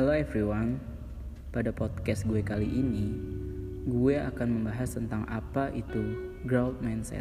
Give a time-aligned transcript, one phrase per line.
[0.00, 0.80] Hello everyone,
[1.52, 3.12] pada podcast gue kali ini,
[3.84, 7.20] gue akan membahas tentang apa itu growth mindset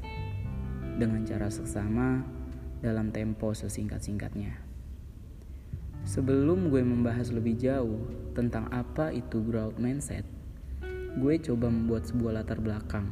[0.96, 2.24] dengan cara seksama
[2.80, 4.56] dalam tempo sesingkat-singkatnya.
[6.08, 8.00] Sebelum gue membahas lebih jauh
[8.32, 10.24] tentang apa itu growth mindset,
[11.20, 13.12] gue coba membuat sebuah latar belakang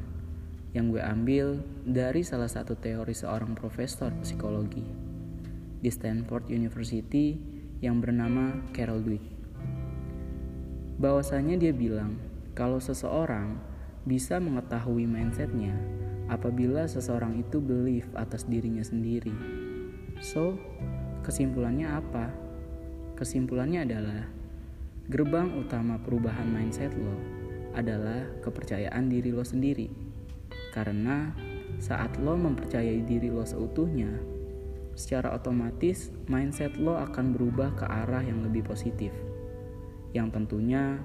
[0.72, 4.88] yang gue ambil dari salah satu teori seorang profesor psikologi
[5.84, 7.36] di Stanford University
[7.84, 9.37] yang bernama Carol Dweck
[10.98, 12.18] bahwasanya dia bilang
[12.58, 13.62] kalau seseorang
[14.10, 15.78] bisa mengetahui mindsetnya
[16.26, 19.32] apabila seseorang itu belief atas dirinya sendiri.
[20.20, 20.58] So,
[21.22, 22.34] kesimpulannya apa?
[23.14, 24.26] Kesimpulannya adalah
[25.08, 27.16] gerbang utama perubahan mindset lo
[27.78, 29.88] adalah kepercayaan diri lo sendiri.
[30.74, 31.30] Karena
[31.78, 34.10] saat lo mempercayai diri lo seutuhnya,
[34.98, 39.14] secara otomatis mindset lo akan berubah ke arah yang lebih positif
[40.16, 41.02] yang tentunya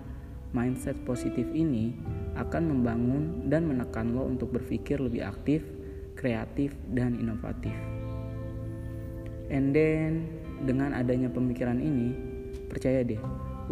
[0.53, 1.97] mindset positif ini
[2.37, 5.65] akan membangun dan menekan lo untuk berpikir lebih aktif,
[6.15, 7.73] kreatif, dan inovatif.
[9.49, 10.29] And then,
[10.65, 12.15] dengan adanya pemikiran ini,
[12.69, 13.21] percaya deh,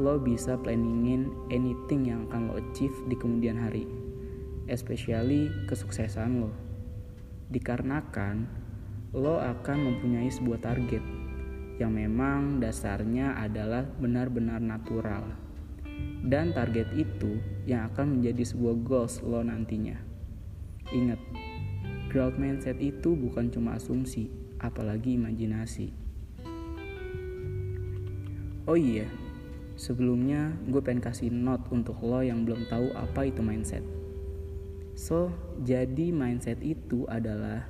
[0.00, 3.84] lo bisa planningin anything yang akan lo achieve di kemudian hari,
[4.68, 6.50] especially kesuksesan lo.
[7.52, 8.48] Dikarenakan,
[9.16, 11.19] lo akan mempunyai sebuah target
[11.80, 15.32] yang memang dasarnya adalah benar-benar natural.
[16.20, 19.96] Dan target itu yang akan menjadi sebuah goals lo nantinya.
[20.92, 21.16] Ingat,
[22.12, 24.28] growth mindset itu bukan cuma asumsi,
[24.60, 25.96] apalagi imajinasi.
[28.68, 29.08] Oh iya,
[29.80, 33.80] sebelumnya gue pengen kasih note untuk lo yang belum tahu apa itu mindset.
[34.92, 35.32] So,
[35.64, 37.64] jadi mindset itu adalah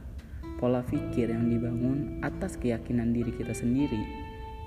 [0.60, 4.04] pola pikir yang dibangun atas keyakinan diri kita sendiri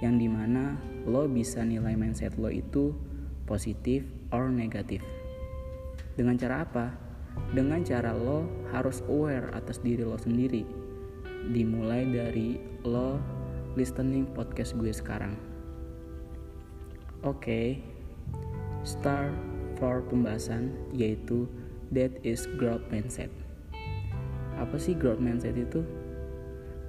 [0.01, 2.97] yang di mana lo bisa nilai mindset lo itu
[3.45, 4.01] positif
[4.33, 5.05] or negatif
[6.17, 6.87] dengan cara apa?
[7.53, 10.65] dengan cara lo harus aware atas diri lo sendiri
[11.49, 13.17] dimulai dari lo
[13.73, 15.33] listening podcast gue sekarang
[17.25, 17.81] oke okay.
[18.85, 19.33] start
[19.81, 21.49] for pembahasan yaitu
[21.89, 23.33] that is growth mindset
[24.59, 25.81] apa sih growth mindset itu?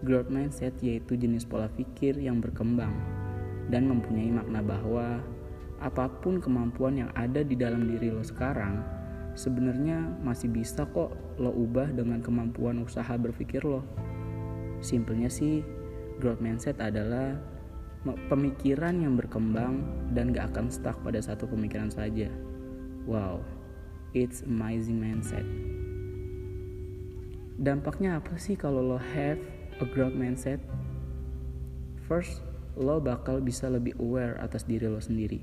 [0.04, 2.92] Growth mindset yaitu jenis pola pikir yang berkembang
[3.72, 5.24] dan mempunyai makna bahwa
[5.80, 8.80] apa pun kemampuan yang ada di dalam diri lo sekarang
[9.34, 13.82] sebenarnya masih bisa kok lo ubah dengan kemampuan usaha berpikir lo.
[14.78, 15.64] Simpelnya sih,
[16.22, 17.34] growth mindset adalah
[18.30, 19.82] pemikiran yang berkembang
[20.12, 22.30] dan gak akan stuck pada satu pemikiran saja.
[23.08, 23.42] Wow,
[24.12, 25.44] it's amazing mindset.
[27.54, 29.38] Dampaknya apa sih kalau lo have
[29.78, 30.58] a growth mindset?
[32.10, 32.42] First,
[32.74, 35.38] lo bakal bisa lebih aware atas diri lo sendiri.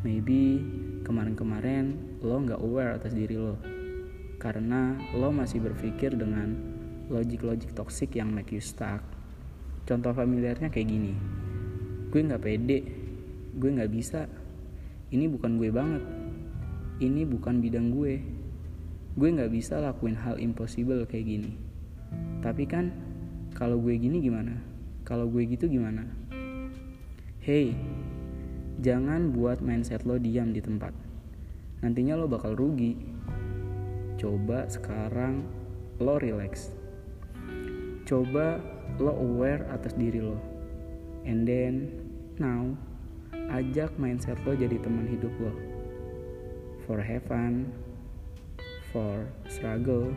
[0.00, 0.64] Maybe
[1.04, 3.60] kemarin-kemarin lo nggak aware atas diri lo
[4.40, 6.56] karena lo masih berpikir dengan
[7.12, 9.04] logik-logik toxic yang make you stuck.
[9.84, 11.12] Contoh familiarnya kayak gini,
[12.08, 12.80] gue nggak pede,
[13.52, 14.24] gue nggak bisa,
[15.12, 16.00] ini bukan gue banget,
[17.04, 18.24] ini bukan bidang gue,
[19.14, 21.54] gue nggak bisa lakuin hal impossible kayak gini.
[22.42, 22.90] Tapi kan
[23.54, 24.58] kalau gue gini gimana?
[25.06, 26.02] Kalau gue gitu gimana?
[27.38, 27.78] Hey
[28.82, 30.90] jangan buat mindset lo diam di tempat.
[31.86, 32.98] Nantinya lo bakal rugi.
[34.18, 35.46] Coba sekarang
[36.02, 36.74] lo relax.
[38.02, 38.58] Coba
[38.98, 40.42] lo aware atas diri lo.
[41.22, 42.02] And then
[42.42, 42.74] now
[43.54, 45.54] ajak mindset lo jadi teman hidup lo.
[46.84, 47.70] For have fun
[48.94, 50.14] for struggle,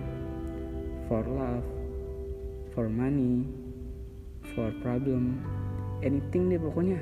[1.10, 1.66] for love,
[2.78, 3.42] for money,
[4.54, 5.42] for problem,
[6.06, 7.02] anything deh pokoknya.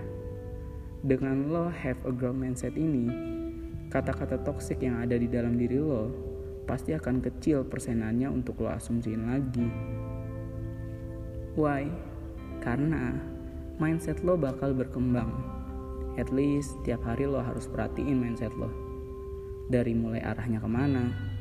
[1.03, 3.11] Dengan lo have a growth mindset ini,
[3.91, 6.09] kata-kata toxic yang ada di dalam diri lo
[6.63, 9.67] pasti akan kecil persenannya untuk lo asumsiin lagi.
[11.59, 11.91] Why?
[12.63, 13.19] Karena
[13.83, 15.29] mindset lo bakal berkembang.
[16.15, 18.71] At least tiap hari lo harus perhatiin mindset lo.
[19.67, 21.34] Dari mulai arahnya ke mana,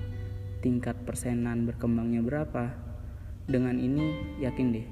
[0.65, 2.73] tingkat persenan berkembangnya berapa
[3.45, 4.89] dengan ini yakin deh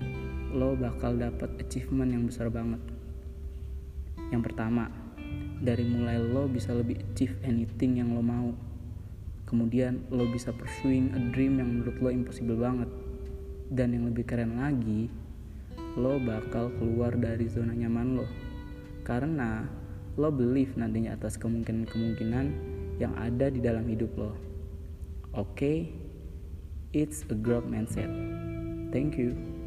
[0.52, 2.76] lo bakal dapat achievement yang besar banget.
[4.28, 4.92] Yang pertama
[5.64, 8.52] dari mulai lo bisa lebih achieve anything yang lo mau.
[9.48, 12.92] Kemudian lo bisa pursuing a dream yang menurut lo impossible banget.
[13.72, 15.08] Dan yang lebih keren lagi
[15.96, 18.28] lo bakal keluar dari zona nyaman lo.
[19.08, 19.64] Karena
[20.20, 22.46] lo believe nantinya atas kemungkinan-kemungkinan
[23.00, 24.51] yang ada di dalam hidup lo.
[25.34, 25.94] Okay,
[26.92, 28.92] it's a growth mindset.
[28.92, 29.61] Thank you.